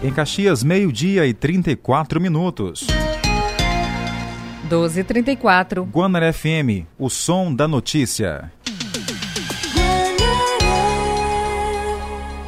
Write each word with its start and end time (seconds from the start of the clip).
Em 0.00 0.12
Caxias, 0.12 0.62
meio-dia 0.62 1.26
e 1.26 1.34
34 1.34 2.20
minutos. 2.20 2.86
12h34. 4.70 5.82
Guanar 5.90 6.32
FM, 6.32 6.86
o 6.96 7.10
som 7.10 7.52
da 7.52 7.66
notícia. 7.66 8.52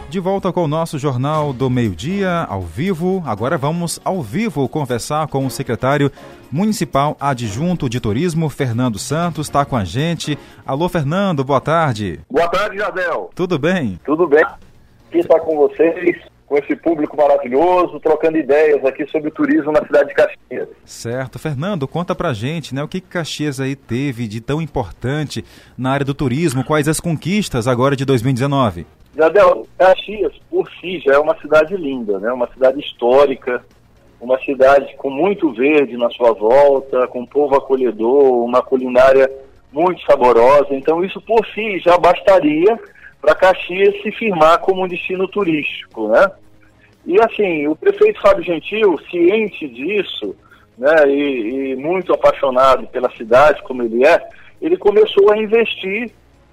De 0.09 0.21
volta 0.21 0.53
com 0.53 0.63
o 0.63 0.69
nosso 0.69 0.97
Jornal 0.97 1.53
do 1.53 1.69
Meio-Dia, 1.69 2.47
ao 2.49 2.63
vivo. 2.63 3.21
Agora 3.27 3.59
vamos 3.59 4.01
ao 4.05 4.23
vivo 4.23 4.69
conversar 4.69 5.27
com 5.27 5.45
o 5.45 5.51
secretário 5.51 6.11
municipal 6.53 7.17
adjunto 7.19 7.89
de 7.89 7.99
turismo, 7.99 8.49
Fernando 8.49 8.99
Santos, 8.99 9.49
está 9.49 9.65
com 9.65 9.77
a 9.77 9.83
gente. 9.83 10.39
Alô, 10.65 10.89
Fernando, 10.89 11.43
boa 11.43 11.61
tarde. 11.61 12.21
Boa 12.31 12.49
tarde, 12.49 12.79
Jadel. 12.79 13.31
Tudo 13.35 13.59
bem? 13.59 13.99
Tudo 14.05 14.29
bem. 14.29 14.45
Aqui 14.45 15.19
está 15.19 15.41
com 15.41 15.57
vocês, 15.57 16.17
com 16.51 16.59
esse 16.59 16.75
público 16.75 17.17
maravilhoso, 17.17 18.01
trocando 18.01 18.37
ideias 18.37 18.85
aqui 18.85 19.07
sobre 19.07 19.29
o 19.29 19.31
turismo 19.31 19.71
na 19.71 19.87
cidade 19.87 20.09
de 20.09 20.15
Caxias. 20.17 20.69
Certo. 20.85 21.39
Fernando, 21.39 21.87
conta 21.87 22.13
pra 22.13 22.33
gente, 22.33 22.75
né, 22.75 22.83
o 22.83 22.89
que 22.89 23.01
Caxias 23.01 23.61
aí 23.61 23.77
teve 23.77 24.27
de 24.27 24.41
tão 24.41 24.61
importante 24.61 25.45
na 25.79 25.93
área 25.93 26.05
do 26.05 26.13
turismo, 26.13 26.65
quais 26.65 26.89
as 26.89 26.99
conquistas 26.99 27.69
agora 27.69 27.95
de 27.95 28.05
2019? 28.05 28.85
Jadel, 29.17 29.65
Caxias, 29.79 30.33
por 30.51 30.69
si, 30.81 30.99
já 30.99 31.15
é 31.15 31.19
uma 31.21 31.39
cidade 31.41 31.77
linda, 31.77 32.19
né? 32.19 32.33
Uma 32.33 32.49
cidade 32.53 32.81
histórica, 32.81 33.65
uma 34.21 34.39
cidade 34.41 34.93
com 34.97 35.09
muito 35.09 35.53
verde 35.53 35.97
na 35.97 36.11
sua 36.11 36.33
volta, 36.33 37.07
com 37.07 37.21
um 37.21 37.27
povo 37.27 37.55
acolhedor, 37.55 38.45
uma 38.45 38.61
culinária 38.61 39.31
muito 39.73 40.03
saborosa. 40.05 40.75
Então, 40.75 41.05
isso 41.05 41.21
por 41.21 41.47
si 41.55 41.79
já 41.79 41.97
bastaria 41.97 42.77
para 43.21 43.35
Caxias 43.35 44.01
se 44.03 44.11
firmar 44.13 44.59
como 44.61 44.85
um 44.85 44.89
destino 44.89 45.29
turístico, 45.29 46.09
né? 46.09 46.31
E 47.07 47.21
assim, 47.21 47.67
o 47.67 47.77
prefeito 47.77 48.21
Fábio 48.21 48.45
Gentil, 48.45 48.99
ciente 49.11 49.69
disso, 49.69 50.37
né, 50.77 51.09
e, 51.09 51.73
e 51.73 51.77
muito 51.77 52.13
apaixonado 52.13 52.87
pela 52.87 53.11
cidade 53.11 53.63
como 53.63 53.83
ele 53.83 54.07
é, 54.07 54.21
ele 54.61 54.77
começou 54.77 55.31
a 55.33 55.39
investir 55.39 56.11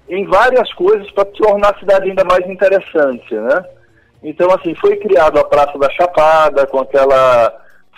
em 0.08 0.24
várias 0.24 0.72
coisas 0.72 1.10
para 1.10 1.24
tornar 1.26 1.74
a 1.74 1.78
cidade 1.78 2.08
ainda 2.08 2.24
mais 2.24 2.48
interessante, 2.48 3.34
né? 3.34 3.64
Então, 4.22 4.50
assim, 4.50 4.74
foi 4.74 4.96
criada 4.96 5.40
a 5.40 5.44
Praça 5.44 5.78
da 5.78 5.88
Chapada, 5.90 6.66
com 6.66 6.80
aquela 6.80 7.54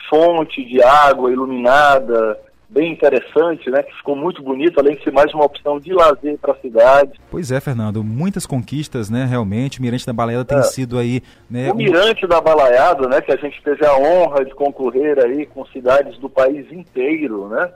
fonte 0.08 0.64
de 0.64 0.82
água 0.82 1.30
iluminada, 1.30 2.38
bem 2.70 2.92
interessante, 2.92 3.68
né? 3.68 3.82
Que 3.82 3.94
ficou 3.96 4.14
muito 4.14 4.42
bonito, 4.42 4.78
além 4.78 4.96
de 4.96 5.02
ser 5.02 5.12
mais 5.12 5.32
uma 5.34 5.44
opção 5.44 5.80
de 5.80 5.92
lazer 5.92 6.38
para 6.38 6.52
a 6.52 6.56
cidade. 6.56 7.20
Pois 7.30 7.50
é, 7.50 7.60
Fernando, 7.60 8.04
muitas 8.04 8.46
conquistas, 8.46 9.10
né? 9.10 9.24
Realmente, 9.24 9.80
o 9.80 9.82
Mirante 9.82 10.06
da 10.06 10.12
Balaiada 10.12 10.44
tem 10.44 10.58
é. 10.58 10.62
sido 10.62 10.98
aí, 10.98 11.22
né? 11.50 11.72
O 11.72 11.76
Mirante 11.76 12.26
da 12.26 12.40
Balaiada, 12.40 13.08
né? 13.08 13.20
Que 13.20 13.32
a 13.32 13.36
gente 13.36 13.60
teve 13.62 13.84
a 13.84 13.96
honra 13.96 14.44
de 14.44 14.54
concorrer 14.54 15.18
aí 15.18 15.46
com 15.46 15.66
cidades 15.66 16.16
do 16.18 16.30
país 16.30 16.70
inteiro, 16.72 17.48
né? 17.48 17.70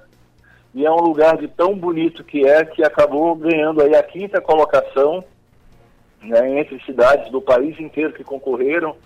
e 0.75 0.85
é 0.85 0.91
um 0.91 1.01
lugar 1.01 1.37
de 1.37 1.47
tão 1.47 1.77
bonito 1.77 2.25
que 2.25 2.45
é 2.45 2.65
que 2.65 2.83
acabou 2.83 3.37
ganhando 3.37 3.81
aí 3.81 3.95
a 3.95 4.03
quinta 4.03 4.41
colocação 4.41 5.25
né, 6.21 6.59
entre 6.59 6.83
cidades 6.85 7.31
do 7.31 7.41
país 7.41 7.79
inteiro 7.79 8.13
que 8.13 8.25
concorreram 8.25 8.97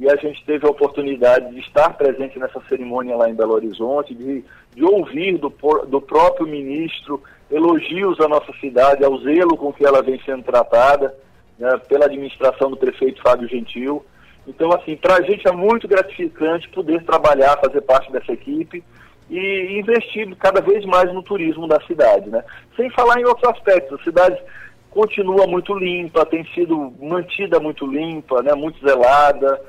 e 0.00 0.10
a 0.10 0.16
gente 0.16 0.42
teve 0.46 0.66
a 0.66 0.70
oportunidade 0.70 1.54
de 1.54 1.60
estar 1.60 1.90
presente 1.90 2.38
nessa 2.38 2.58
cerimônia 2.70 3.14
lá 3.14 3.28
em 3.28 3.34
Belo 3.34 3.52
Horizonte, 3.52 4.14
de, 4.14 4.42
de 4.74 4.82
ouvir 4.82 5.36
do, 5.36 5.50
do 5.86 6.00
próprio 6.00 6.46
ministro 6.46 7.22
elogios 7.50 8.18
à 8.18 8.26
nossa 8.26 8.50
cidade, 8.60 9.04
ao 9.04 9.18
zelo 9.18 9.58
com 9.58 9.70
que 9.70 9.84
ela 9.84 10.02
vem 10.02 10.18
sendo 10.24 10.42
tratada 10.42 11.14
né, 11.58 11.76
pela 11.86 12.06
administração 12.06 12.70
do 12.70 12.78
prefeito 12.78 13.20
Fábio 13.20 13.46
Gentil. 13.46 14.02
Então, 14.48 14.72
assim, 14.72 14.96
para 14.96 15.16
a 15.16 15.22
gente 15.22 15.46
é 15.46 15.52
muito 15.52 15.86
gratificante 15.86 16.66
poder 16.70 17.04
trabalhar, 17.04 17.60
fazer 17.62 17.82
parte 17.82 18.10
dessa 18.10 18.32
equipe 18.32 18.82
e 19.28 19.78
investir 19.78 20.34
cada 20.36 20.62
vez 20.62 20.82
mais 20.86 21.12
no 21.12 21.22
turismo 21.22 21.68
da 21.68 21.78
cidade, 21.82 22.30
né? 22.30 22.42
Sem 22.74 22.88
falar 22.88 23.20
em 23.20 23.26
outros 23.26 23.50
aspectos, 23.50 24.00
a 24.00 24.02
cidade 24.02 24.42
continua 24.90 25.46
muito 25.46 25.74
limpa, 25.74 26.24
tem 26.24 26.42
sido 26.54 26.90
mantida 26.98 27.60
muito 27.60 27.86
limpa, 27.86 28.42
né? 28.42 28.54
Muito 28.54 28.80
zelada, 28.80 29.60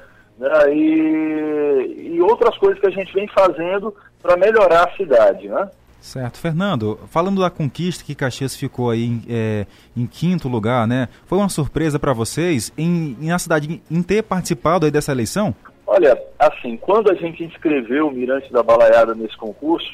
né? 0.41 0.73
E, 0.73 2.15
e 2.15 2.21
outras 2.21 2.57
coisas 2.57 2.79
que 2.79 2.87
a 2.87 2.91
gente 2.91 3.13
vem 3.13 3.27
fazendo 3.27 3.95
para 4.21 4.35
melhorar 4.35 4.85
a 4.85 4.97
cidade, 4.97 5.47
né? 5.47 5.69
Certo. 6.01 6.39
Fernando, 6.39 6.99
falando 7.11 7.41
da 7.41 7.49
conquista 7.51 8.03
que 8.03 8.15
Caxias 8.15 8.55
ficou 8.55 8.89
aí 8.89 9.05
em, 9.05 9.21
é, 9.29 9.67
em 9.95 10.07
quinto 10.07 10.47
lugar, 10.49 10.87
né? 10.87 11.07
Foi 11.27 11.37
uma 11.37 11.47
surpresa 11.47 11.99
para 11.99 12.11
vocês 12.11 12.73
em, 12.75 13.15
em 13.21 13.31
a 13.31 13.37
cidade 13.37 13.81
em 13.89 14.01
ter 14.01 14.23
participado 14.23 14.85
aí 14.85 14.91
dessa 14.91 15.11
eleição? 15.11 15.53
Olha, 15.85 16.19
assim, 16.39 16.75
quando 16.75 17.11
a 17.11 17.13
gente 17.13 17.43
inscreveu 17.43 18.07
o 18.07 18.11
Mirante 18.11 18.51
da 18.51 18.63
Balaiada 18.63 19.13
nesse 19.13 19.37
concurso, 19.37 19.91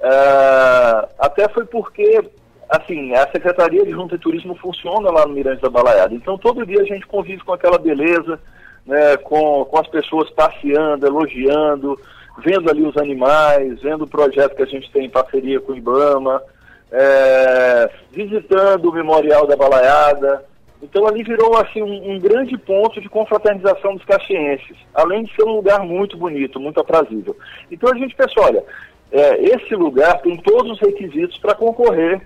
uh, 0.00 1.06
até 1.18 1.48
foi 1.50 1.66
porque, 1.66 2.22
assim, 2.70 3.12
a 3.12 3.28
Secretaria 3.30 3.84
de 3.84 3.90
Junta 3.90 4.14
e 4.14 4.18
Turismo 4.18 4.54
funciona 4.54 5.10
lá 5.10 5.26
no 5.26 5.34
Mirante 5.34 5.60
da 5.60 5.68
Balaiada. 5.68 6.14
Então, 6.14 6.38
todo 6.38 6.64
dia 6.64 6.80
a 6.80 6.86
gente 6.86 7.06
convive 7.06 7.44
com 7.44 7.52
aquela 7.52 7.76
beleza, 7.76 8.40
né, 8.86 9.16
com, 9.18 9.64
com 9.64 9.78
as 9.78 9.88
pessoas 9.88 10.30
passeando, 10.30 11.06
elogiando, 11.06 11.98
vendo 12.38 12.70
ali 12.70 12.82
os 12.82 12.96
animais, 12.96 13.80
vendo 13.80 14.04
o 14.04 14.08
projeto 14.08 14.54
que 14.54 14.62
a 14.62 14.66
gente 14.66 14.90
tem 14.90 15.06
em 15.06 15.10
parceria 15.10 15.60
com 15.60 15.72
o 15.72 15.76
IBAMA, 15.76 16.42
é, 16.92 17.90
visitando 18.12 18.88
o 18.88 18.92
Memorial 18.92 19.46
da 19.46 19.56
Balaiada, 19.56 20.44
então 20.82 21.06
ali 21.06 21.22
virou 21.22 21.56
assim 21.56 21.82
um, 21.82 22.12
um, 22.12 22.18
grande 22.18 22.56
ponto 22.58 23.00
de 23.00 23.08
confraternização 23.08 23.96
dos 23.96 24.04
caxienses, 24.04 24.76
além 24.94 25.24
de 25.24 25.34
ser 25.34 25.44
um 25.44 25.56
lugar 25.56 25.80
muito 25.80 26.16
bonito, 26.16 26.60
muito 26.60 26.80
aprazível. 26.80 27.36
Então 27.70 27.90
a 27.92 27.96
gente 27.96 28.14
pensou, 28.14 28.44
olha, 28.44 28.62
é, 29.10 29.42
esse 29.42 29.74
lugar 29.74 30.20
tem 30.20 30.36
todos 30.36 30.72
os 30.72 30.80
requisitos 30.80 31.38
para 31.38 31.54
concorrer 31.54 32.20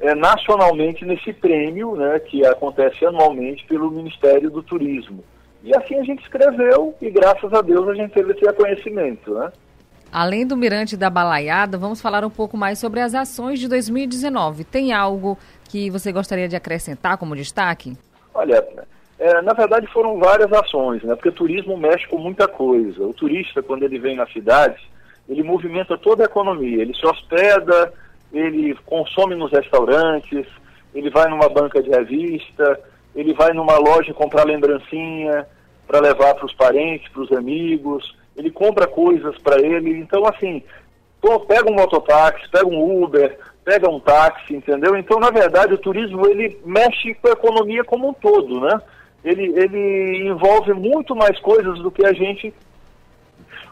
é, 0.00 0.14
nacionalmente 0.14 1.04
nesse 1.04 1.32
prêmio, 1.32 1.94
né, 1.94 2.18
que 2.18 2.44
acontece 2.44 3.06
anualmente 3.06 3.64
pelo 3.66 3.90
Ministério 3.90 4.50
do 4.50 4.62
Turismo. 4.62 5.22
E 5.64 5.74
assim 5.76 5.96
a 5.98 6.02
gente 6.02 6.22
escreveu 6.22 6.94
e 7.00 7.10
graças 7.10 7.52
a 7.52 7.60
Deus 7.60 7.88
a 7.88 7.94
gente 7.94 8.12
teve 8.12 8.32
esse 8.32 8.44
reconhecimento, 8.44 9.34
né? 9.34 9.52
Além 10.12 10.46
do 10.46 10.56
Mirante 10.56 10.96
da 10.96 11.08
Balaiada, 11.08 11.78
vamos 11.78 12.00
falar 12.00 12.24
um 12.24 12.30
pouco 12.30 12.56
mais 12.56 12.78
sobre 12.78 13.00
as 13.00 13.14
ações 13.14 13.58
de 13.58 13.66
2019. 13.66 14.64
Tem 14.64 14.92
algo 14.92 15.38
que 15.70 15.88
você 15.88 16.12
gostaria 16.12 16.48
de 16.48 16.56
acrescentar 16.56 17.16
como 17.16 17.34
destaque? 17.34 17.96
Olha, 18.34 18.62
é, 19.18 19.40
na 19.40 19.54
verdade 19.54 19.86
foram 19.86 20.18
várias 20.18 20.52
ações, 20.52 21.02
né? 21.02 21.14
Porque 21.14 21.30
o 21.30 21.32
turismo 21.32 21.78
mexe 21.78 22.06
com 22.08 22.18
muita 22.18 22.46
coisa. 22.46 23.02
O 23.04 23.14
turista, 23.14 23.62
quando 23.62 23.84
ele 23.84 23.98
vem 23.98 24.16
na 24.16 24.26
cidade, 24.26 24.82
ele 25.28 25.42
movimenta 25.42 25.96
toda 25.96 26.24
a 26.24 26.26
economia. 26.26 26.82
Ele 26.82 26.94
se 26.94 27.06
hospeda, 27.06 27.92
ele 28.32 28.74
consome 28.84 29.34
nos 29.34 29.50
restaurantes, 29.50 30.46
ele 30.94 31.08
vai 31.08 31.28
numa 31.30 31.48
banca 31.48 31.82
de 31.82 31.88
revista, 31.88 32.78
ele 33.14 33.34
vai 33.34 33.52
numa 33.52 33.76
loja 33.78 34.14
comprar 34.14 34.44
lembrancinha 34.44 35.46
para 35.86 36.00
levar 36.00 36.34
para 36.34 36.46
os 36.46 36.54
parentes, 36.54 37.10
para 37.10 37.22
os 37.22 37.32
amigos, 37.32 38.16
ele 38.36 38.50
compra 38.50 38.86
coisas 38.86 39.36
para 39.38 39.60
ele. 39.60 39.98
Então, 39.98 40.24
assim, 40.26 40.62
pô, 41.20 41.40
pega 41.40 41.70
um 41.70 41.74
mototáxi, 41.74 42.48
pega 42.50 42.66
um 42.66 43.02
Uber, 43.02 43.38
pega 43.64 43.90
um 43.90 44.00
táxi, 44.00 44.54
entendeu? 44.54 44.96
Então, 44.96 45.20
na 45.20 45.30
verdade, 45.30 45.74
o 45.74 45.78
turismo 45.78 46.26
ele 46.26 46.58
mexe 46.64 47.14
com 47.14 47.28
a 47.28 47.32
economia 47.32 47.84
como 47.84 48.08
um 48.08 48.14
todo, 48.14 48.60
né? 48.60 48.80
Ele, 49.24 49.44
ele 49.56 50.28
envolve 50.28 50.72
muito 50.72 51.14
mais 51.14 51.38
coisas 51.38 51.78
do 51.78 51.90
que 51.90 52.04
a 52.04 52.12
gente 52.12 52.52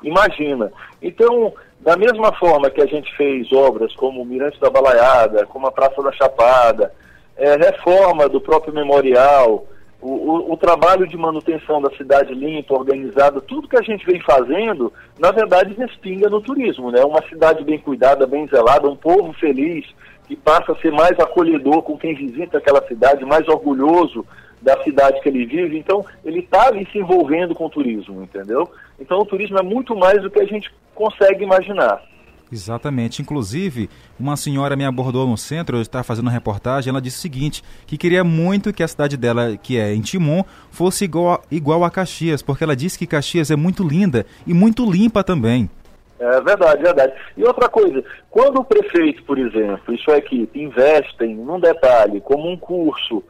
imagina. 0.03 0.73
Então, 1.03 1.53
da 1.81 1.97
mesma 1.97 2.33
forma 2.35 2.71
que 2.71 2.81
a 2.81 2.87
gente 2.87 3.15
fez 3.17 3.51
obras 3.53 3.95
como 3.97 4.23
o 4.23 4.25
Mirante 4.25 4.61
da 4.61 4.71
Balaiada, 4.71 5.47
como 5.47 5.67
a 5.67 5.73
Praça 5.73 6.01
da 6.03 6.13
Chapada, 6.13 6.93
é, 7.41 7.57
reforma 7.57 8.29
do 8.29 8.41
próprio 8.41 8.75
memorial, 8.75 9.67
o, 10.01 10.11
o, 10.11 10.53
o, 10.53 10.57
trabalho 10.59 11.07
de 11.07 11.17
manutenção 11.17 11.81
da 11.81 11.91
cidade 11.97 12.35
limpa, 12.35 12.75
organizada, 12.75 13.41
tudo 13.41 13.69
que 13.69 13.79
a 13.79 13.83
gente 13.83 14.05
vem 14.05 14.21
fazendo, 14.21 14.93
na 15.19 15.31
verdade, 15.31 15.75
respinga 15.75 16.29
no 16.29 16.41
turismo, 16.41 16.91
né? 16.91 17.03
Uma 17.03 17.23
cidade 17.29 17.65
bem 17.65 17.79
cuidada, 17.79 18.27
bem 18.27 18.47
zelada, 18.47 18.89
um 18.89 18.97
povo 18.97 19.33
feliz, 19.35 19.87
que 20.27 20.37
passa 20.37 20.73
a 20.73 20.77
ser 20.77 20.93
mais 20.93 21.19
acolhedor 21.19 21.83
com 21.83 21.99
quem 21.99 22.15
visita 22.15 22.59
aquela 22.59 22.87
cidade, 22.87 23.25
mais 23.25 23.47
orgulhoso 23.49 24.25
da 24.61 24.83
cidade 24.83 25.21
que 25.23 25.29
ele 25.29 25.47
vive. 25.47 25.79
Então, 25.79 26.05
ele 26.25 26.41
está 26.41 26.69
ali 26.69 26.87
se 26.93 26.99
envolvendo 26.99 27.55
com 27.55 27.67
o 27.67 27.71
turismo, 27.71 28.23
entendeu? 28.23 28.71
Então, 28.99 29.19
o 29.19 29.27
turismo 29.27 29.59
é 29.59 29.63
muito 29.63 29.97
mais 29.97 30.23
do 30.23 30.31
que 30.31 30.41
a 30.41 30.47
gente 30.47 30.71
consegue 30.95 31.43
imaginar. 31.43 32.03
Exatamente. 32.53 33.23
Inclusive, 33.23 33.89
uma 34.19 34.37
senhora 34.37 34.75
me 34.75 34.85
abordou 34.85 35.27
no 35.27 35.37
centro, 35.37 35.77
eu 35.77 35.83
estava 35.83 36.03
fazendo 36.03 36.27
uma 36.27 36.33
reportagem, 36.33 36.91
ela 36.91 37.01
disse 37.01 37.19
o 37.19 37.21
seguinte, 37.21 37.63
que 37.87 37.97
queria 37.97 38.25
muito 38.25 38.73
que 38.73 38.83
a 38.83 38.89
cidade 38.89 39.17
dela, 39.17 39.57
que 39.57 39.79
é 39.79 39.95
em 39.95 40.01
Timon, 40.01 40.43
fosse 40.71 41.05
igual 41.05 41.35
a, 41.35 41.41
igual 41.51 41.85
a 41.85 41.91
Caxias, 41.91 42.43
porque 42.43 42.65
ela 42.65 42.75
disse 42.75 42.99
que 42.99 43.07
Caxias 43.07 43.51
é 43.51 43.57
muito 43.57 43.87
linda 43.87 44.27
e 44.47 44.53
muito 44.53 44.91
limpa 44.91 45.23
também. 45.23 45.71
É 46.19 46.41
verdade, 46.43 46.83
verdade. 46.83 47.15
E 47.35 47.43
outra 47.45 47.67
coisa, 47.69 48.05
quando 48.29 48.61
o 48.61 48.65
prefeito, 48.65 49.23
por 49.23 49.39
exemplo, 49.39 49.95
e 49.95 49.99
sua 49.99 50.19
equipe 50.19 50.61
investem 50.61 51.35
num 51.35 51.59
detalhe, 51.59 52.21
como 52.21 52.51
um 52.51 52.59
curso 52.59 53.25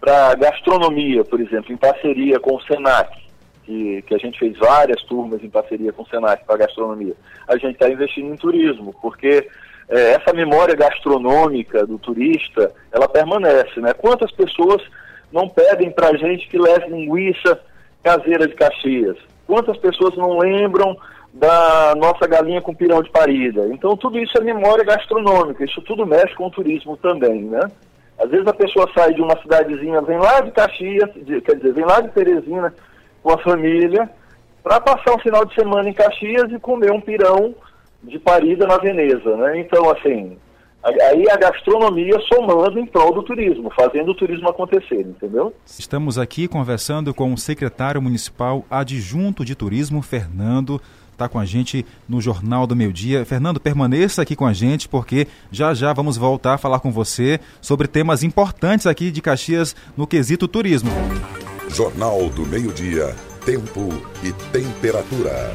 para 0.00 0.34
gastronomia, 0.36 1.24
por 1.24 1.40
exemplo, 1.40 1.72
em 1.72 1.76
parceria 1.76 2.38
com 2.38 2.54
o 2.54 2.62
SENAC, 2.62 3.25
que, 3.66 4.02
que 4.02 4.14
a 4.14 4.18
gente 4.18 4.38
fez 4.38 4.56
várias 4.56 5.02
turmas 5.02 5.42
em 5.42 5.50
parceria 5.50 5.92
com 5.92 6.04
o 6.04 6.06
Senac 6.06 6.44
para 6.46 6.58
gastronomia, 6.58 7.14
a 7.48 7.56
gente 7.56 7.72
está 7.72 7.90
investindo 7.90 8.32
em 8.32 8.36
turismo, 8.36 8.94
porque 9.02 9.48
é, 9.88 10.12
essa 10.12 10.32
memória 10.32 10.74
gastronômica 10.74 11.84
do 11.84 11.98
turista, 11.98 12.72
ela 12.92 13.08
permanece, 13.08 13.80
né? 13.80 13.92
Quantas 13.92 14.30
pessoas 14.30 14.80
não 15.32 15.48
pedem 15.48 15.90
para 15.90 16.10
a 16.10 16.16
gente 16.16 16.48
que 16.48 16.56
leve 16.56 16.88
linguiça 16.88 17.60
caseira 18.02 18.46
de 18.46 18.54
Caxias? 18.54 19.16
Quantas 19.46 19.76
pessoas 19.78 20.16
não 20.16 20.38
lembram 20.38 20.96
da 21.34 21.94
nossa 21.96 22.26
galinha 22.26 22.62
com 22.62 22.74
pirão 22.74 23.02
de 23.02 23.10
parida? 23.10 23.66
Então 23.68 23.96
tudo 23.96 24.18
isso 24.18 24.38
é 24.38 24.40
memória 24.40 24.84
gastronômica, 24.84 25.64
isso 25.64 25.82
tudo 25.82 26.06
mexe 26.06 26.34
com 26.36 26.46
o 26.46 26.50
turismo 26.50 26.96
também, 26.96 27.42
né? 27.42 27.68
Às 28.18 28.30
vezes 28.30 28.46
a 28.46 28.54
pessoa 28.54 28.88
sai 28.96 29.12
de 29.12 29.20
uma 29.20 29.36
cidadezinha, 29.42 30.00
vem 30.00 30.18
lá 30.18 30.40
de 30.40 30.50
Caxias, 30.52 31.10
de, 31.14 31.40
quer 31.42 31.56
dizer, 31.56 31.74
vem 31.74 31.84
lá 31.84 32.00
de 32.00 32.08
Teresina 32.08 32.72
com 33.26 33.32
a 33.32 33.38
família, 33.38 34.08
para 34.62 34.80
passar 34.80 35.16
um 35.16 35.18
final 35.18 35.44
de 35.44 35.52
semana 35.52 35.88
em 35.88 35.92
Caxias 35.92 36.48
e 36.52 36.60
comer 36.60 36.92
um 36.92 37.00
pirão 37.00 37.56
de 38.00 38.20
parida 38.20 38.68
na 38.68 38.78
Veneza, 38.78 39.36
né? 39.36 39.58
Então, 39.58 39.90
assim, 39.90 40.38
aí 40.84 41.28
a 41.28 41.36
gastronomia 41.36 42.20
somando 42.32 42.78
em 42.78 42.86
prol 42.86 43.12
do 43.12 43.24
turismo, 43.24 43.68
fazendo 43.74 44.12
o 44.12 44.14
turismo 44.14 44.48
acontecer, 44.48 45.00
entendeu? 45.00 45.52
Estamos 45.66 46.20
aqui 46.20 46.46
conversando 46.46 47.12
com 47.12 47.32
o 47.32 47.36
secretário 47.36 48.00
municipal 48.00 48.64
adjunto 48.70 49.44
de 49.44 49.56
turismo, 49.56 50.02
Fernando 50.02 50.80
está 51.10 51.30
com 51.30 51.38
a 51.38 51.46
gente 51.46 51.84
no 52.06 52.20
Jornal 52.20 52.66
do 52.66 52.76
Meio 52.76 52.92
Dia. 52.92 53.24
Fernando, 53.24 53.58
permaneça 53.58 54.20
aqui 54.20 54.36
com 54.36 54.46
a 54.46 54.52
gente, 54.52 54.86
porque 54.86 55.26
já 55.50 55.72
já 55.72 55.90
vamos 55.94 56.18
voltar 56.18 56.52
a 56.52 56.58
falar 56.58 56.78
com 56.78 56.92
você 56.92 57.40
sobre 57.58 57.88
temas 57.88 58.22
importantes 58.22 58.86
aqui 58.86 59.10
de 59.10 59.22
Caxias 59.22 59.74
no 59.96 60.06
quesito 60.06 60.46
turismo. 60.46 60.90
Jornal 61.68 62.30
do 62.30 62.46
Meio 62.46 62.72
Dia, 62.72 63.14
tempo 63.44 63.88
e 64.22 64.32
temperatura. 64.50 65.54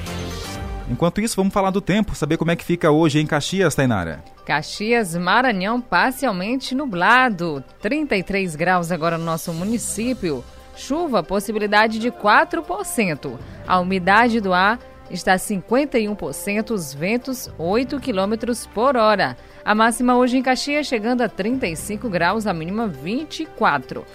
Enquanto 0.89 1.21
isso, 1.21 1.35
vamos 1.35 1.53
falar 1.53 1.71
do 1.71 1.81
tempo, 1.81 2.13
saber 2.13 2.37
como 2.37 2.51
é 2.51 2.55
que 2.55 2.65
fica 2.65 2.91
hoje 2.91 3.19
em 3.19 3.25
Caxias, 3.25 3.73
Tainara. 3.73 4.23
Caxias, 4.45 5.15
Maranhão, 5.15 5.79
parcialmente 5.79 6.75
nublado. 6.75 7.63
33 7.81 8.55
graus 8.55 8.91
agora 8.91 9.17
no 9.17 9.23
nosso 9.23 9.53
município. 9.53 10.43
Chuva, 10.75 11.23
possibilidade 11.23 11.97
de 11.97 12.11
4%. 12.11 13.39
A 13.65 13.79
umidade 13.79 14.41
do 14.41 14.53
ar 14.53 14.79
está 15.09 15.35
51%, 15.35 16.71
os 16.71 16.93
ventos 16.93 17.49
8 17.57 17.99
km 17.99 18.53
por 18.73 18.97
hora. 18.97 19.37
A 19.63 19.73
máxima 19.73 20.17
hoje 20.17 20.37
em 20.37 20.43
Caxias 20.43 20.87
chegando 20.87 21.21
a 21.21 21.29
35 21.29 22.09
graus, 22.09 22.45
a 22.45 22.53
mínima 22.53 22.87
24. 22.87 24.05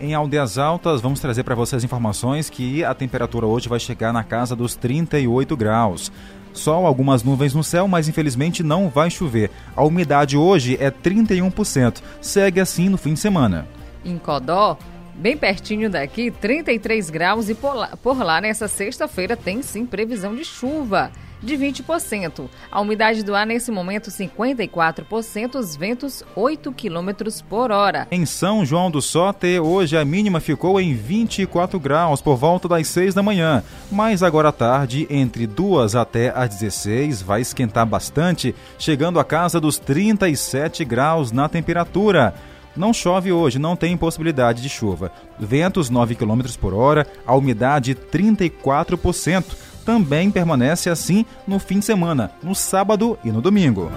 Em 0.00 0.14
Aldeias 0.14 0.58
Altas, 0.58 1.00
vamos 1.00 1.18
trazer 1.18 1.42
para 1.42 1.56
vocês 1.56 1.82
informações 1.82 2.48
que 2.48 2.84
a 2.84 2.94
temperatura 2.94 3.46
hoje 3.46 3.68
vai 3.68 3.80
chegar 3.80 4.12
na 4.12 4.22
casa 4.22 4.54
dos 4.54 4.76
38 4.76 5.56
graus. 5.56 6.12
Sol, 6.52 6.86
algumas 6.86 7.24
nuvens 7.24 7.52
no 7.52 7.64
céu, 7.64 7.88
mas 7.88 8.08
infelizmente 8.08 8.62
não 8.62 8.88
vai 8.88 9.10
chover. 9.10 9.50
A 9.74 9.82
umidade 9.82 10.36
hoje 10.36 10.76
é 10.80 10.88
31%. 10.88 12.00
Segue 12.20 12.60
assim 12.60 12.88
no 12.88 12.96
fim 12.96 13.14
de 13.14 13.18
semana. 13.18 13.66
Em 14.04 14.16
Codó, 14.18 14.78
bem 15.16 15.36
pertinho 15.36 15.90
daqui, 15.90 16.30
33 16.30 17.10
graus 17.10 17.48
e 17.48 17.54
por 17.56 17.74
lá, 17.74 17.88
por 18.00 18.22
lá 18.22 18.40
nessa 18.40 18.68
sexta-feira 18.68 19.36
tem 19.36 19.62
sim 19.62 19.84
previsão 19.84 20.36
de 20.36 20.44
chuva 20.44 21.10
de 21.42 21.56
20%. 21.56 22.48
A 22.70 22.80
umidade 22.80 23.22
do 23.22 23.34
ar 23.34 23.46
nesse 23.46 23.70
momento 23.70 24.10
54%, 24.10 25.54
os 25.56 25.76
ventos 25.76 26.24
8 26.34 26.72
km 26.72 27.10
por 27.48 27.70
hora. 27.70 28.06
Em 28.10 28.24
São 28.26 28.64
João 28.64 28.90
do 28.90 29.00
Sote, 29.00 29.58
hoje 29.58 29.96
a 29.96 30.04
mínima 30.04 30.40
ficou 30.40 30.80
em 30.80 30.94
24 30.94 31.78
graus 31.78 32.20
por 32.20 32.36
volta 32.36 32.68
das 32.68 32.86
6 32.88 33.14
da 33.14 33.22
manhã, 33.22 33.62
mas 33.90 34.22
agora 34.22 34.48
à 34.48 34.52
tarde, 34.52 35.06
entre 35.10 35.46
2 35.46 35.94
até 35.94 36.32
as 36.34 36.50
16, 36.50 37.22
vai 37.22 37.40
esquentar 37.40 37.86
bastante, 37.86 38.54
chegando 38.78 39.20
a 39.20 39.24
casa 39.24 39.60
dos 39.60 39.78
37 39.78 40.84
graus 40.84 41.32
na 41.32 41.48
temperatura. 41.48 42.34
Não 42.76 42.92
chove 42.92 43.32
hoje, 43.32 43.58
não 43.58 43.74
tem 43.74 43.96
possibilidade 43.96 44.62
de 44.62 44.68
chuva. 44.68 45.10
Ventos 45.36 45.90
9 45.90 46.14
km 46.14 46.42
por 46.60 46.72
hora, 46.72 47.06
a 47.26 47.34
umidade 47.34 47.94
34%. 47.94 49.67
Também 49.88 50.30
permanece 50.30 50.90
assim 50.90 51.24
no 51.46 51.58
fim 51.58 51.78
de 51.78 51.86
semana, 51.86 52.30
no 52.42 52.54
sábado 52.54 53.18
e 53.24 53.32
no 53.32 53.40
domingo. 53.40 53.90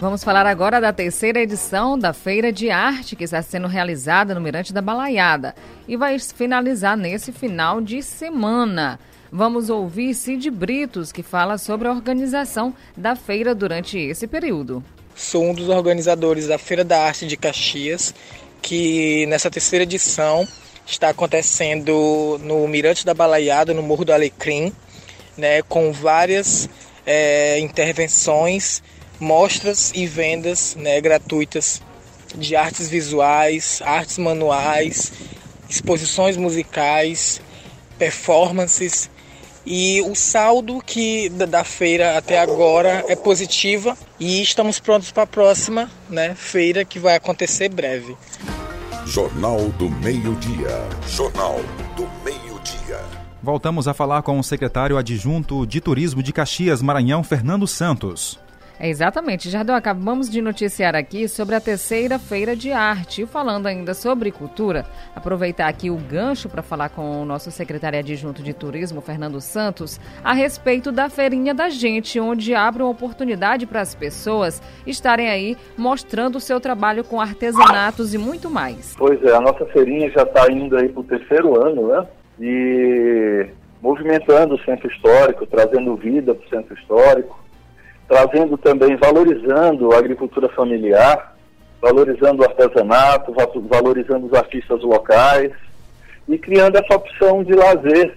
Vamos 0.00 0.24
falar 0.24 0.44
agora 0.44 0.80
da 0.80 0.92
terceira 0.92 1.38
edição 1.38 1.96
da 1.96 2.12
Feira 2.12 2.50
de 2.50 2.68
Arte 2.68 3.14
que 3.14 3.22
está 3.22 3.40
sendo 3.42 3.68
realizada 3.68 4.34
no 4.34 4.40
Mirante 4.40 4.72
da 4.72 4.82
Balaiada 4.82 5.54
e 5.86 5.96
vai 5.96 6.18
finalizar 6.18 6.96
nesse 6.96 7.30
final 7.30 7.80
de 7.80 8.02
semana. 8.02 8.98
Vamos 9.30 9.70
ouvir 9.70 10.12
Cid 10.14 10.50
Britos, 10.50 11.12
que 11.12 11.22
fala 11.22 11.58
sobre 11.58 11.86
a 11.86 11.92
organização 11.92 12.74
da 12.96 13.14
feira 13.14 13.54
durante 13.54 13.96
esse 13.96 14.26
período. 14.26 14.82
Sou 15.14 15.48
um 15.48 15.54
dos 15.54 15.68
organizadores 15.68 16.48
da 16.48 16.58
Feira 16.58 16.82
da 16.82 17.04
Arte 17.04 17.24
de 17.24 17.36
Caxias, 17.36 18.12
que 18.60 19.26
nessa 19.26 19.48
terceira 19.48 19.84
edição 19.84 20.44
está 20.88 21.10
acontecendo 21.10 22.40
no 22.42 22.66
Mirante 22.66 23.04
da 23.04 23.12
Balaiada, 23.12 23.74
no 23.74 23.82
Morro 23.82 24.04
do 24.04 24.12
Alecrim, 24.12 24.72
né, 25.36 25.62
com 25.62 25.92
várias 25.92 26.68
é, 27.06 27.58
intervenções, 27.60 28.82
mostras 29.20 29.92
e 29.94 30.06
vendas 30.06 30.74
né, 30.76 31.00
gratuitas 31.00 31.82
de 32.34 32.56
artes 32.56 32.88
visuais, 32.88 33.80
artes 33.84 34.18
manuais, 34.18 35.12
exposições 35.68 36.36
musicais, 36.36 37.40
performances 37.98 39.10
e 39.66 40.00
o 40.02 40.14
saldo 40.14 40.82
que 40.84 41.28
da 41.28 41.64
feira 41.64 42.16
até 42.16 42.38
agora 42.38 43.04
é 43.08 43.14
positiva 43.14 43.96
e 44.18 44.40
estamos 44.40 44.80
prontos 44.80 45.10
para 45.10 45.24
a 45.24 45.26
próxima 45.26 45.90
né, 46.08 46.34
feira 46.34 46.84
que 46.84 46.98
vai 46.98 47.14
acontecer 47.14 47.68
breve. 47.68 48.16
Jornal 49.08 49.70
do 49.78 49.88
Meio-Dia. 49.88 50.86
Jornal 51.08 51.56
do 51.96 52.06
Meio-Dia. 52.22 53.00
Voltamos 53.42 53.88
a 53.88 53.94
falar 53.94 54.20
com 54.20 54.38
o 54.38 54.44
secretário 54.44 54.98
adjunto 54.98 55.66
de 55.66 55.80
Turismo 55.80 56.22
de 56.22 56.30
Caxias, 56.30 56.82
Maranhão, 56.82 57.24
Fernando 57.24 57.66
Santos. 57.66 58.38
É 58.80 58.88
exatamente, 58.88 59.50
Jardel, 59.50 59.74
acabamos 59.74 60.30
de 60.30 60.40
noticiar 60.40 60.94
aqui 60.94 61.26
sobre 61.26 61.56
a 61.56 61.60
terceira 61.60 62.16
feira 62.16 62.54
de 62.54 62.70
arte. 62.70 63.22
E 63.22 63.26
falando 63.26 63.66
ainda 63.66 63.92
sobre 63.92 64.30
cultura, 64.30 64.86
aproveitar 65.16 65.66
aqui 65.66 65.90
o 65.90 65.96
gancho 65.96 66.48
para 66.48 66.62
falar 66.62 66.88
com 66.90 67.20
o 67.20 67.24
nosso 67.24 67.50
secretário 67.50 67.98
adjunto 67.98 68.40
de 68.40 68.54
turismo, 68.54 69.00
Fernando 69.00 69.40
Santos, 69.40 69.98
a 70.22 70.32
respeito 70.32 70.92
da 70.92 71.10
feirinha 71.10 71.52
da 71.52 71.68
gente, 71.68 72.20
onde 72.20 72.54
abre 72.54 72.84
uma 72.84 72.92
oportunidade 72.92 73.66
para 73.66 73.80
as 73.80 73.96
pessoas 73.96 74.62
estarem 74.86 75.28
aí 75.28 75.56
mostrando 75.76 76.36
o 76.36 76.40
seu 76.40 76.60
trabalho 76.60 77.02
com 77.02 77.20
artesanatos 77.20 78.14
e 78.14 78.18
muito 78.18 78.48
mais. 78.48 78.94
Pois 78.96 79.20
é, 79.24 79.34
a 79.34 79.40
nossa 79.40 79.66
feirinha 79.66 80.08
já 80.10 80.22
está 80.22 80.52
indo 80.52 80.76
aí 80.76 80.88
para 80.88 81.00
o 81.00 81.04
terceiro 81.04 81.60
ano, 81.60 81.88
né? 81.88 82.06
E 82.40 83.46
movimentando 83.82 84.54
o 84.54 84.60
centro 84.60 84.88
histórico, 84.88 85.44
trazendo 85.46 85.96
vida 85.96 86.32
para 86.32 86.46
o 86.46 86.48
centro 86.48 86.74
histórico 86.78 87.47
trazendo 88.08 88.56
também, 88.56 88.96
valorizando 88.96 89.92
a 89.92 89.98
agricultura 89.98 90.48
familiar, 90.48 91.36
valorizando 91.80 92.42
o 92.42 92.44
artesanato, 92.44 93.34
valorizando 93.68 94.26
os 94.26 94.32
artistas 94.32 94.82
locais 94.82 95.52
e 96.26 96.38
criando 96.38 96.76
essa 96.76 96.96
opção 96.96 97.44
de 97.44 97.52
lazer 97.52 98.16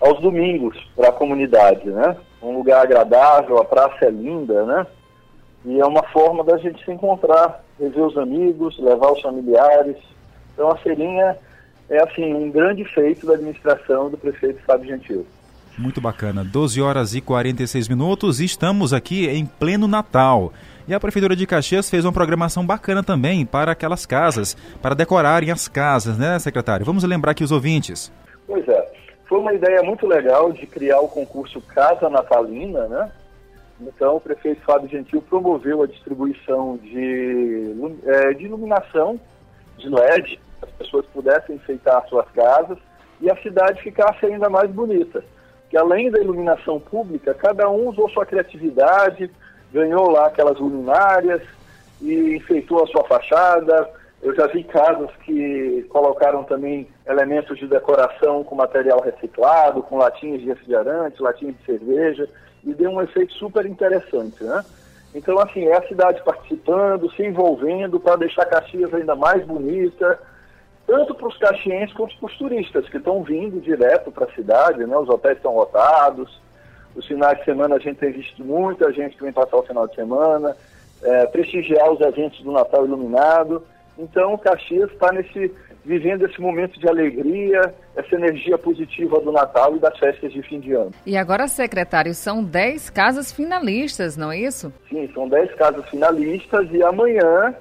aos 0.00 0.20
domingos 0.20 0.76
para 0.96 1.10
a 1.10 1.12
comunidade, 1.12 1.88
né? 1.88 2.16
Um 2.42 2.56
lugar 2.56 2.82
agradável, 2.82 3.58
a 3.58 3.64
praça 3.64 4.06
é 4.06 4.10
linda, 4.10 4.64
né? 4.64 4.86
E 5.64 5.78
é 5.78 5.84
uma 5.84 6.02
forma 6.04 6.42
da 6.42 6.56
gente 6.56 6.84
se 6.84 6.90
encontrar, 6.90 7.62
rever 7.78 8.02
os 8.02 8.16
amigos, 8.16 8.78
levar 8.78 9.12
os 9.12 9.20
familiares. 9.20 9.96
Então 10.52 10.70
a 10.70 10.76
feirinha 10.76 11.36
é 11.88 12.02
assim 12.02 12.34
um 12.34 12.50
grande 12.50 12.84
feito 12.84 13.26
da 13.26 13.34
administração 13.34 14.10
do 14.10 14.16
prefeito 14.16 14.62
Fábio 14.64 14.88
Gentil. 14.88 15.26
Muito 15.80 15.98
bacana. 15.98 16.44
12 16.44 16.82
horas 16.82 17.14
e 17.14 17.22
46 17.22 17.88
minutos 17.88 18.38
e 18.38 18.44
estamos 18.44 18.92
aqui 18.92 19.26
em 19.26 19.46
pleno 19.46 19.88
Natal. 19.88 20.52
E 20.86 20.92
a 20.92 21.00
Prefeitura 21.00 21.34
de 21.34 21.46
Caxias 21.46 21.88
fez 21.88 22.04
uma 22.04 22.12
programação 22.12 22.66
bacana 22.66 23.02
também 23.02 23.46
para 23.46 23.72
aquelas 23.72 24.04
casas, 24.04 24.54
para 24.82 24.94
decorarem 24.94 25.50
as 25.50 25.68
casas, 25.68 26.18
né, 26.18 26.38
secretário? 26.38 26.84
Vamos 26.84 27.02
lembrar 27.02 27.30
aqui 27.30 27.42
os 27.42 27.50
ouvintes. 27.50 28.12
Pois 28.46 28.68
é. 28.68 28.92
Foi 29.24 29.38
uma 29.38 29.54
ideia 29.54 29.82
muito 29.82 30.06
legal 30.06 30.52
de 30.52 30.66
criar 30.66 31.00
o 31.00 31.08
concurso 31.08 31.62
Casa 31.62 32.10
Natalina, 32.10 32.86
né? 32.86 33.10
Então, 33.80 34.16
o 34.16 34.20
prefeito 34.20 34.60
Fábio 34.60 34.90
Gentil 34.90 35.22
promoveu 35.22 35.82
a 35.82 35.86
distribuição 35.86 36.76
de, 36.82 37.74
é, 38.04 38.34
de 38.34 38.44
iluminação 38.44 39.18
de 39.78 39.88
LED, 39.88 40.38
as 40.60 40.70
pessoas 40.72 41.06
pudessem 41.06 41.56
enfeitar 41.56 42.06
suas 42.06 42.28
casas 42.32 42.76
e 43.18 43.30
a 43.30 43.36
cidade 43.36 43.80
ficasse 43.80 44.26
ainda 44.26 44.50
mais 44.50 44.70
bonita 44.70 45.24
que 45.70 45.76
além 45.76 46.10
da 46.10 46.18
iluminação 46.18 46.80
pública, 46.80 47.32
cada 47.32 47.70
um 47.70 47.88
usou 47.88 48.10
sua 48.10 48.26
criatividade, 48.26 49.30
ganhou 49.72 50.10
lá 50.10 50.26
aquelas 50.26 50.58
luminárias 50.58 51.40
e 52.02 52.34
enfeitou 52.36 52.82
a 52.82 52.86
sua 52.88 53.04
fachada, 53.04 53.88
Eu 54.22 54.34
já 54.34 54.46
vi 54.48 54.62
casas 54.64 55.10
que 55.24 55.86
colocaram 55.88 56.44
também 56.44 56.86
elementos 57.06 57.58
de 57.58 57.66
decoração 57.66 58.44
com 58.44 58.54
material 58.54 59.00
reciclado, 59.00 59.82
com 59.82 59.96
latinhas 59.96 60.40
de 60.40 60.46
refrigerante, 60.46 61.22
latinhas 61.22 61.56
de 61.56 61.64
cerveja, 61.64 62.28
e 62.62 62.74
deu 62.74 62.90
um 62.90 63.00
efeito 63.00 63.32
super 63.34 63.64
interessante, 63.64 64.44
né? 64.44 64.62
Então, 65.14 65.38
assim, 65.38 65.64
é 65.64 65.76
a 65.76 65.88
cidade 65.88 66.22
participando, 66.22 67.10
se 67.12 67.22
envolvendo 67.22 67.98
para 67.98 68.16
deixar 68.16 68.44
Caxias 68.44 68.92
ainda 68.92 69.16
mais 69.16 69.44
bonita, 69.44 70.20
tanto 70.90 71.14
para 71.14 71.28
os 71.28 71.38
caxienses 71.38 71.94
quanto 71.94 72.16
para 72.16 72.26
os 72.26 72.36
turistas 72.36 72.88
que 72.88 72.96
estão 72.96 73.22
vindo 73.22 73.60
direto 73.60 74.10
para 74.10 74.24
a 74.24 74.32
cidade, 74.32 74.84
né? 74.84 74.96
Os 74.96 75.08
hotéis 75.08 75.36
estão 75.36 75.54
lotados, 75.54 76.40
os 76.96 77.06
finais 77.06 77.38
de 77.38 77.44
semana 77.44 77.76
a 77.76 77.78
gente 77.78 77.98
tem 77.98 78.10
visto 78.10 78.44
muita 78.44 78.92
gente 78.92 79.16
que 79.16 79.22
vem 79.22 79.32
passar 79.32 79.58
o 79.58 79.62
final 79.62 79.86
de 79.86 79.94
semana, 79.94 80.56
é, 81.00 81.26
prestigiar 81.26 81.92
os 81.92 82.00
eventos 82.00 82.42
do 82.42 82.50
Natal 82.50 82.84
Iluminado. 82.84 83.62
Então, 83.96 84.36
Caxias 84.36 84.90
está 84.90 85.12
nesse 85.12 85.54
vivendo 85.84 86.26
esse 86.26 86.40
momento 86.40 86.78
de 86.78 86.88
alegria, 86.88 87.72
essa 87.96 88.14
energia 88.16 88.58
positiva 88.58 89.18
do 89.20 89.30
Natal 89.30 89.76
e 89.76 89.78
das 89.78 89.96
festas 89.96 90.32
de 90.32 90.42
fim 90.42 90.58
de 90.58 90.72
ano. 90.72 90.90
E 91.06 91.16
agora, 91.16 91.46
secretário, 91.46 92.12
são 92.14 92.42
10 92.42 92.90
casas 92.90 93.32
finalistas, 93.32 94.16
não 94.16 94.32
é 94.32 94.38
isso? 94.38 94.72
Sim, 94.88 95.08
são 95.14 95.28
10 95.28 95.54
casas 95.54 95.88
finalistas 95.88 96.68
e 96.72 96.82
amanhã 96.82 97.54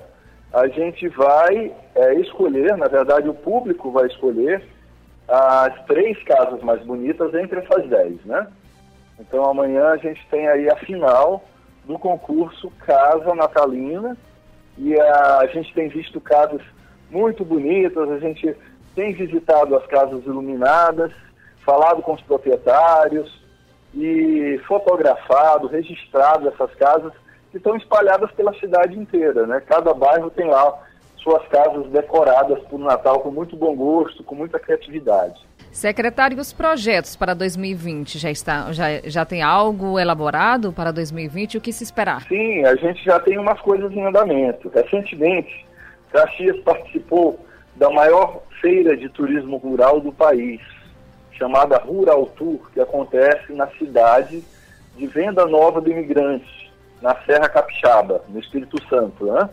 a 0.53 0.67
gente 0.67 1.07
vai 1.09 1.71
é, 1.95 2.13
escolher, 2.15 2.75
na 2.77 2.87
verdade 2.87 3.29
o 3.29 3.33
público 3.33 3.91
vai 3.91 4.07
escolher 4.07 4.63
as 5.27 5.85
três 5.85 6.21
casas 6.23 6.61
mais 6.61 6.81
bonitas 6.83 7.33
entre 7.35 7.59
essas 7.59 7.87
10, 7.87 8.25
né? 8.25 8.47
Então 9.19 9.45
amanhã 9.45 9.89
a 9.89 9.97
gente 9.97 10.25
tem 10.31 10.47
aí 10.47 10.69
a 10.69 10.75
final 10.77 11.43
do 11.85 11.99
concurso 11.99 12.71
Casa 12.79 13.35
Natalina 13.35 14.17
e 14.77 14.99
a, 14.99 15.39
a 15.39 15.47
gente 15.47 15.73
tem 15.73 15.87
visto 15.89 16.19
casas 16.19 16.61
muito 17.11 17.45
bonitas, 17.45 18.09
a 18.09 18.19
gente 18.19 18.55
tem 18.95 19.13
visitado 19.13 19.75
as 19.75 19.85
casas 19.85 20.23
iluminadas, 20.25 21.11
falado 21.63 22.01
com 22.01 22.13
os 22.13 22.21
proprietários 22.21 23.39
e 23.93 24.59
fotografado, 24.67 25.67
registrado 25.67 26.47
essas 26.47 26.73
casas 26.75 27.13
que 27.51 27.57
estão 27.57 27.75
espalhadas 27.75 28.31
pela 28.31 28.53
cidade 28.53 28.97
inteira, 28.97 29.45
né? 29.47 29.61
Cada 29.65 29.93
bairro 29.93 30.29
tem 30.29 30.47
lá 30.47 30.77
suas 31.17 31.45
casas 31.47 31.87
decoradas 31.87 32.59
por 32.69 32.79
Natal 32.79 33.19
com 33.19 33.31
muito 33.31 33.55
bom 33.55 33.75
gosto, 33.75 34.23
com 34.23 34.35
muita 34.35 34.59
criatividade. 34.59 35.39
Secretário, 35.71 36.39
os 36.39 36.51
projetos 36.51 37.15
para 37.15 37.33
2020 37.33 38.17
já 38.17 38.31
está, 38.31 38.71
já, 38.71 39.01
já 39.03 39.23
tem 39.23 39.41
algo 39.41 39.99
elaborado 39.99 40.73
para 40.73 40.91
2020? 40.91 41.57
O 41.57 41.61
que 41.61 41.71
se 41.71 41.83
esperar? 41.83 42.23
Sim, 42.27 42.65
a 42.65 42.75
gente 42.75 43.03
já 43.03 43.19
tem 43.19 43.37
umas 43.37 43.59
coisas 43.61 43.91
em 43.91 44.03
andamento. 44.03 44.69
Recentemente, 44.73 45.65
Caxias 46.11 46.57
participou 46.61 47.39
da 47.75 47.89
maior 47.89 48.41
feira 48.59 48.97
de 48.97 49.09
turismo 49.09 49.57
rural 49.57 50.01
do 50.01 50.11
país, 50.11 50.59
chamada 51.33 51.77
Rural 51.77 52.25
Tour, 52.37 52.69
que 52.73 52.81
acontece 52.81 53.53
na 53.53 53.67
cidade 53.67 54.43
de 54.97 55.07
Venda 55.07 55.45
Nova 55.45 55.79
do 55.79 55.89
Imigrante, 55.89 56.58
na 57.01 57.15
Serra 57.25 57.49
Capixaba, 57.49 58.23
no 58.27 58.39
Espírito 58.39 58.77
Santo. 58.87 59.25
Né? 59.25 59.49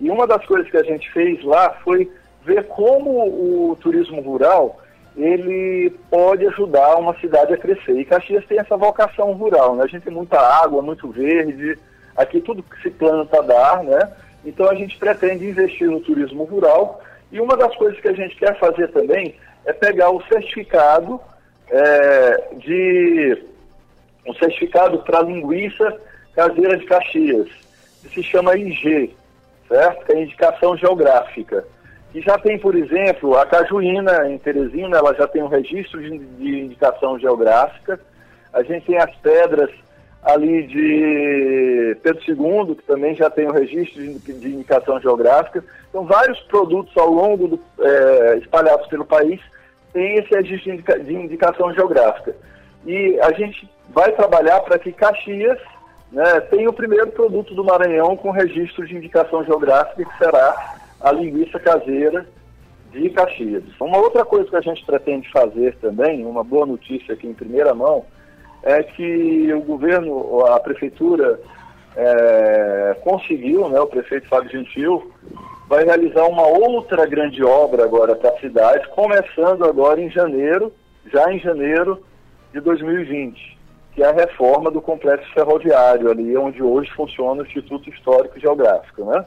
E 0.00 0.10
uma 0.10 0.26
das 0.26 0.44
coisas 0.46 0.70
que 0.70 0.76
a 0.76 0.82
gente 0.82 1.10
fez 1.12 1.42
lá 1.44 1.70
foi 1.84 2.10
ver 2.44 2.66
como 2.68 3.70
o 3.70 3.76
turismo 3.80 4.20
rural 4.20 4.78
ele 5.16 5.90
pode 6.10 6.46
ajudar 6.46 6.96
uma 6.96 7.14
cidade 7.20 7.52
a 7.52 7.58
crescer. 7.58 7.98
E 7.98 8.04
Caxias 8.04 8.46
tem 8.46 8.58
essa 8.58 8.76
vocação 8.76 9.32
rural, 9.32 9.76
né? 9.76 9.84
A 9.84 9.86
gente 9.86 10.04
tem 10.04 10.12
muita 10.12 10.40
água, 10.40 10.80
muito 10.80 11.08
verde, 11.10 11.78
aqui 12.16 12.40
tudo 12.40 12.62
que 12.62 12.80
se 12.80 12.90
planta 12.90 13.42
dá, 13.42 13.82
né? 13.82 14.10
Então 14.44 14.68
a 14.68 14.74
gente 14.74 14.96
pretende 14.98 15.46
investir 15.46 15.88
no 15.88 16.00
turismo 16.00 16.44
rural 16.44 17.02
e 17.30 17.40
uma 17.40 17.56
das 17.56 17.74
coisas 17.76 18.00
que 18.00 18.08
a 18.08 18.12
gente 18.14 18.36
quer 18.36 18.58
fazer 18.58 18.88
também 18.88 19.34
é 19.64 19.72
pegar 19.72 20.10
o 20.10 20.22
certificado 20.24 21.20
é, 21.70 22.44
de 22.56 23.44
um 24.26 24.34
certificado 24.34 24.98
para 24.98 25.22
linguiça 25.22 25.98
caseira 26.34 26.76
de 26.76 26.84
Caxias, 26.86 27.48
que 28.02 28.08
se 28.14 28.22
chama 28.22 28.56
IG, 28.56 29.14
certo? 29.68 30.06
Que 30.06 30.12
é 30.12 30.22
indicação 30.22 30.76
geográfica. 30.76 31.64
E 32.14 32.20
já 32.20 32.36
tem, 32.38 32.58
por 32.58 32.74
exemplo, 32.74 33.36
a 33.36 33.46
Cajuína, 33.46 34.28
em 34.28 34.38
Teresina, 34.38 34.98
ela 34.98 35.14
já 35.14 35.26
tem 35.26 35.42
um 35.42 35.48
registro 35.48 36.00
de, 36.00 36.18
de 36.18 36.60
indicação 36.60 37.18
geográfica. 37.18 37.98
A 38.52 38.62
gente 38.62 38.86
tem 38.86 38.98
as 38.98 39.14
pedras 39.16 39.70
ali 40.22 40.66
de 40.66 41.96
Pedro 42.02 42.22
II, 42.28 42.76
que 42.76 42.82
também 42.84 43.14
já 43.14 43.30
tem 43.30 43.46
o 43.46 43.48
um 43.48 43.52
registro 43.52 44.00
de, 44.00 44.18
de, 44.18 44.48
indicação 44.54 45.00
geográfica. 45.00 45.64
Então, 45.88 46.04
vários 46.04 46.38
produtos 46.40 46.96
ao 46.96 47.10
longo 47.10 47.48
do, 47.48 47.60
é, 47.80 48.38
espalhados 48.38 48.86
pelo 48.88 49.04
país 49.04 49.40
têm 49.92 50.18
esse 50.18 50.32
registro 50.32 50.64
de, 50.64 50.70
indica, 50.70 50.98
de, 50.98 51.14
indicação 51.14 51.72
geográfica. 51.72 52.36
E 52.86 53.18
a 53.20 53.32
gente 53.32 53.68
vai 53.88 54.12
trabalhar 54.12 54.60
para 54.60 54.78
que 54.78 54.92
Caxias 54.92 55.58
né, 56.12 56.40
tenha 56.42 56.68
o 56.68 56.74
primeiro 56.74 57.10
produto 57.10 57.54
do 57.54 57.64
Maranhão 57.64 58.16
com 58.16 58.30
registro 58.30 58.86
de 58.86 58.96
indicação 58.96 59.44
geográfica, 59.44 60.04
que 60.04 60.18
será 60.18 60.76
a 61.00 61.10
linguiça 61.10 61.58
caseira 61.58 62.26
de 62.92 63.08
Caxias. 63.10 63.64
Uma 63.80 63.96
outra 63.96 64.24
coisa 64.24 64.48
que 64.48 64.56
a 64.56 64.60
gente 64.60 64.84
pretende 64.84 65.30
fazer 65.30 65.74
também, 65.76 66.24
uma 66.26 66.44
boa 66.44 66.66
notícia 66.66 67.14
aqui 67.14 67.26
em 67.26 67.34
primeira 67.34 67.74
mão, 67.74 68.04
é 68.62 68.82
que 68.82 69.52
o 69.54 69.62
governo, 69.62 70.44
a 70.46 70.60
prefeitura 70.60 71.40
é, 71.96 72.96
conseguiu, 73.02 73.68
né, 73.68 73.80
o 73.80 73.86
prefeito 73.86 74.28
Fábio 74.28 74.50
Gentil, 74.50 75.10
vai 75.66 75.84
realizar 75.84 76.26
uma 76.26 76.46
outra 76.46 77.06
grande 77.06 77.42
obra 77.42 77.84
agora 77.84 78.14
para 78.14 78.30
a 78.30 78.38
cidade, 78.38 78.86
começando 78.90 79.64
agora 79.64 80.00
em 80.00 80.10
janeiro, 80.10 80.70
já 81.10 81.32
em 81.32 81.40
janeiro 81.40 82.04
de 82.52 82.60
2020, 82.60 83.58
que 83.94 84.02
é 84.02 84.06
a 84.06 84.12
reforma 84.12 84.70
do 84.70 84.80
complexo 84.80 85.30
ferroviário, 85.32 86.10
ali 86.10 86.36
onde 86.36 86.62
hoje 86.62 86.90
funciona 86.92 87.42
o 87.42 87.46
Instituto 87.46 87.90
Histórico 87.90 88.40
Geográfico. 88.40 89.04
Né? 89.04 89.24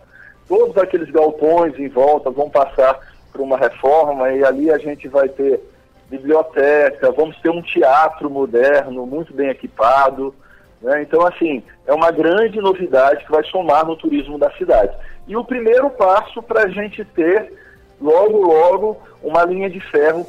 Todos 0.47 0.75
aqueles 0.77 1.09
galpões 1.11 1.77
em 1.77 1.87
volta 1.87 2.31
vão 2.31 2.49
passar 2.49 2.99
por 3.31 3.41
uma 3.41 3.57
reforma 3.57 4.31
e 4.31 4.43
ali 4.43 4.71
a 4.71 4.77
gente 4.77 5.07
vai 5.07 5.29
ter 5.29 5.61
biblioteca, 6.09 7.11
vamos 7.11 7.37
ter 7.41 7.49
um 7.49 7.61
teatro 7.61 8.29
moderno, 8.29 9.05
muito 9.05 9.33
bem 9.33 9.49
equipado. 9.49 10.33
Né? 10.81 11.03
Então, 11.03 11.25
assim, 11.25 11.61
é 11.85 11.93
uma 11.93 12.11
grande 12.11 12.59
novidade 12.59 13.23
que 13.23 13.31
vai 13.31 13.43
somar 13.45 13.85
no 13.85 13.95
turismo 13.95 14.37
da 14.37 14.51
cidade. 14.51 14.95
E 15.27 15.35
o 15.35 15.45
primeiro 15.45 15.89
passo 15.91 16.41
para 16.41 16.63
a 16.63 16.69
gente 16.69 17.03
ter, 17.05 17.53
logo, 18.01 18.41
logo, 18.41 18.97
uma 19.21 19.43
linha 19.43 19.69
de 19.69 19.79
ferro 19.79 20.25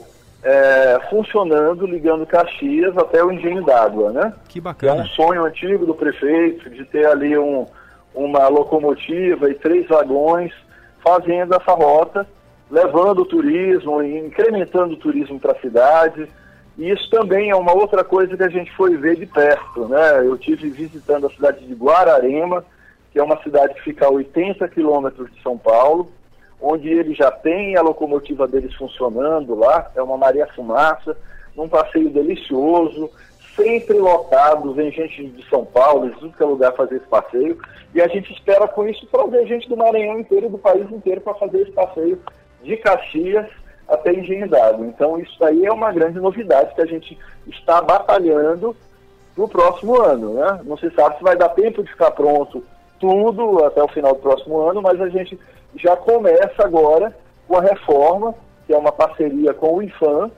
é, 0.48 1.00
funcionando, 1.10 1.84
ligando 1.88 2.24
Caxias 2.24 2.96
até 2.96 3.22
o 3.22 3.32
Engenho 3.32 3.64
d'Água, 3.64 4.12
né? 4.12 4.32
Que 4.48 4.60
bacana. 4.60 5.00
É 5.00 5.04
um 5.04 5.06
sonho 5.06 5.44
antigo 5.44 5.84
do 5.84 5.92
prefeito 5.92 6.70
de 6.70 6.84
ter 6.84 7.04
ali 7.04 7.36
um, 7.36 7.66
uma 8.14 8.46
locomotiva 8.46 9.50
e 9.50 9.54
três 9.54 9.88
vagões 9.88 10.52
fazendo 11.02 11.52
essa 11.52 11.72
rota 11.72 12.24
levando 12.70 13.22
o 13.22 13.26
turismo, 13.26 14.00
incrementando 14.02 14.94
o 14.94 14.98
turismo 14.98 15.40
para 15.40 15.52
a 15.52 15.60
cidade. 15.60 16.28
E 16.78 16.90
isso 16.90 17.10
também 17.10 17.50
é 17.50 17.56
uma 17.56 17.72
outra 17.72 18.04
coisa 18.04 18.36
que 18.36 18.42
a 18.42 18.48
gente 18.48 18.70
foi 18.76 18.96
ver 18.96 19.16
de 19.16 19.26
perto. 19.26 19.88
Né? 19.88 20.18
Eu 20.18 20.38
tive 20.38 20.70
visitando 20.70 21.26
a 21.26 21.30
cidade 21.30 21.66
de 21.66 21.74
Guararema, 21.74 22.64
que 23.12 23.18
é 23.18 23.22
uma 23.22 23.40
cidade 23.42 23.74
que 23.74 23.82
fica 23.82 24.06
a 24.06 24.10
80 24.10 24.68
quilômetros 24.68 25.28
de 25.32 25.42
São 25.42 25.58
Paulo, 25.58 26.12
onde 26.60 26.88
ele 26.88 27.14
já 27.14 27.30
tem 27.30 27.76
a 27.76 27.82
locomotiva 27.82 28.46
deles 28.46 28.74
funcionando 28.74 29.54
lá, 29.54 29.90
é 29.94 30.02
uma 30.02 30.16
Maria 30.16 30.46
Fumaça, 30.54 31.16
num 31.54 31.68
passeio 31.68 32.10
delicioso, 32.10 33.10
sempre 33.54 33.98
lotado, 33.98 34.74
vem 34.74 34.90
gente 34.92 35.26
de 35.28 35.48
São 35.48 35.64
Paulo, 35.64 36.10
de 36.10 36.18
tudo 36.18 36.36
que 36.36 36.42
é 36.42 36.46
lugar 36.46 36.72
fazer 36.74 36.96
esse 36.96 37.06
passeio, 37.06 37.58
e 37.94 38.00
a 38.00 38.08
gente 38.08 38.32
espera 38.32 38.68
com 38.68 38.86
isso 38.86 39.06
trazer 39.06 39.46
gente 39.46 39.68
do 39.68 39.76
Maranhão 39.76 40.20
inteiro, 40.20 40.50
do 40.50 40.58
país 40.58 40.90
inteiro, 40.90 41.20
para 41.20 41.34
fazer 41.34 41.62
esse 41.62 41.72
passeio 41.72 42.20
de 42.62 42.76
Caxias 42.76 43.46
até 43.88 44.12
Engenho 44.12 44.48
d'Água. 44.48 44.86
Então 44.86 45.18
isso 45.18 45.42
aí 45.44 45.64
é 45.64 45.72
uma 45.72 45.92
grande 45.92 46.20
novidade 46.20 46.74
que 46.74 46.82
a 46.82 46.86
gente 46.86 47.18
está 47.46 47.80
batalhando 47.80 48.76
no 49.36 49.48
próximo 49.48 50.00
ano. 50.00 50.34
Né? 50.34 50.60
Não 50.64 50.76
se 50.76 50.90
sabe 50.90 51.16
se 51.16 51.22
vai 51.22 51.36
dar 51.36 51.50
tempo 51.50 51.82
de 51.82 51.90
ficar 51.90 52.10
pronto 52.10 52.62
tudo 52.98 53.64
até 53.64 53.82
o 53.82 53.88
final 53.88 54.14
do 54.14 54.20
próximo 54.20 54.60
ano, 54.60 54.82
mas 54.82 55.00
a 55.00 55.08
gente 55.08 55.38
já 55.76 55.96
começa 55.96 56.64
agora 56.64 57.14
com 57.46 57.56
a 57.56 57.62
reforma, 57.62 58.34
que 58.66 58.72
é 58.72 58.78
uma 58.78 58.92
parceria 58.92 59.52
com 59.54 59.76
o 59.76 59.82
IFAM, 59.82 60.30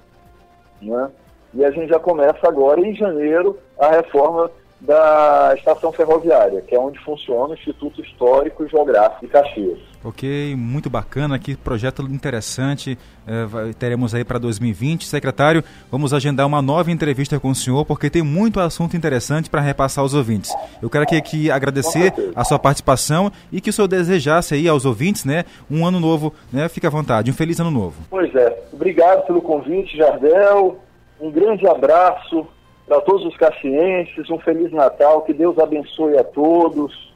né? 0.83 1.11
e 1.55 1.65
a 1.65 1.71
gente 1.71 1.89
já 1.89 1.99
começa 1.99 2.47
agora 2.47 2.81
em 2.81 2.95
janeiro 2.95 3.59
a 3.79 3.89
reforma 3.89 4.51
da 4.81 5.55
estação 5.57 5.91
ferroviária, 5.93 6.63
que 6.63 6.75
é 6.75 6.79
onde 6.79 6.99
funciona 7.01 7.51
o 7.51 7.55
Instituto 7.55 8.01
Histórico 8.01 8.65
e 8.65 8.69
Geográfico 8.69 9.27
de 9.27 9.33
Caxias. 9.33 9.79
Ok, 10.05 10.55
muito 10.57 10.89
bacana, 10.89 11.37
que 11.41 11.57
projeto 11.57 12.03
interessante 12.03 12.97
é, 13.27 13.45
vai, 13.45 13.75
teremos 13.75 14.15
aí 14.15 14.25
para 14.25 14.39
2020. 14.39 15.05
Secretário, 15.07 15.65
vamos 15.91 16.15
agendar 16.15 16.47
uma 16.47 16.63
nova 16.63 16.93
entrevista 16.93 17.41
com 17.41 17.51
o 17.51 17.55
senhor, 17.55 17.85
porque 17.85 18.09
tem 18.09 18.23
muito 18.23 18.61
assunto 18.61 18.97
interessante 18.97 19.51
para 19.51 19.61
repassar 19.61 20.03
aos 20.03 20.15
ouvintes. 20.15 20.55
Eu 20.81 20.89
quero 20.89 21.03
aqui, 21.03 21.17
aqui 21.17 21.51
agradecer 21.51 22.13
a 22.37 22.45
sua 22.45 22.61
participação 22.61 23.33
e 23.51 23.61
que 23.61 23.71
o 23.71 23.73
senhor 23.73 23.89
desejasse 23.89 24.55
aí 24.55 24.69
aos 24.69 24.85
ouvintes, 24.85 25.25
né, 25.25 25.45
um 25.69 25.85
ano 25.85 25.99
novo, 25.99 26.33
né, 26.53 26.69
fique 26.69 26.87
à 26.87 26.91
vontade, 26.91 27.33
um 27.33 27.35
feliz 27.35 27.59
ano 27.59 27.73
novo. 27.73 27.97
Pois 28.09 28.33
é, 28.37 28.63
obrigado 28.73 29.27
pelo 29.27 29.43
convite, 29.43 29.97
Jardel, 29.97 30.79
um 31.21 31.33
grande 31.33 31.67
abraço 31.67 32.47
para 32.89 33.01
todos 33.03 33.25
os 33.27 33.37
caxienses, 33.37 34.31
um 34.31 34.39
Feliz 34.39 34.73
Natal, 34.73 35.23
que 35.23 35.33
Deus 35.33 35.59
abençoe 35.59 36.19
a 36.19 36.25
todos 36.25 37.09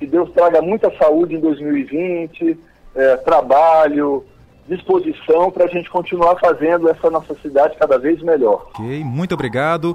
que 0.00 0.06
Deus 0.06 0.30
traga 0.32 0.62
muita 0.62 0.90
saúde 0.96 1.36
em 1.36 1.40
2020, 1.40 2.58
é, 2.94 3.16
trabalho, 3.18 4.24
disposição 4.66 5.50
para 5.50 5.66
a 5.66 5.68
gente 5.68 5.90
continuar 5.90 6.36
fazendo 6.40 6.88
essa 6.88 7.10
nossa 7.10 7.34
cidade 7.34 7.76
cada 7.78 7.98
vez 7.98 8.22
melhor. 8.22 8.66
Ok, 8.70 9.04
muito 9.04 9.34
obrigado 9.34 9.94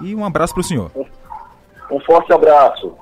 e 0.00 0.14
um 0.14 0.24
abraço 0.24 0.54
para 0.54 0.60
o 0.60 0.64
senhor. 0.64 0.90
Um, 0.94 1.04
um 1.96 2.00
forte 2.00 2.32
abraço. 2.32 2.96